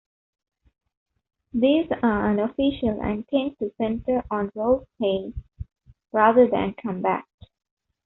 These 1.53 1.85
are 2.01 2.31
unofficial 2.31 2.99
and 3.03 3.23
tend 3.27 3.59
to 3.59 3.71
centre 3.77 4.23
on 4.31 4.49
role-playing 4.55 5.35
rather 6.11 6.47
than 6.49 6.73
combat. 6.81 7.23